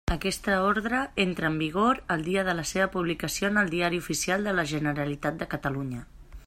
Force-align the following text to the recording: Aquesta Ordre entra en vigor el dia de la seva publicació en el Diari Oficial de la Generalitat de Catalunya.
Aquesta 0.13 0.53
Ordre 0.67 1.01
entra 1.23 1.49
en 1.53 1.59
vigor 1.63 2.01
el 2.15 2.23
dia 2.29 2.45
de 2.49 2.57
la 2.61 2.65
seva 2.71 2.89
publicació 2.97 3.51
en 3.53 3.63
el 3.63 3.69
Diari 3.75 4.01
Oficial 4.05 4.49
de 4.49 4.59
la 4.61 4.67
Generalitat 4.75 5.41
de 5.43 5.55
Catalunya. 5.57 6.05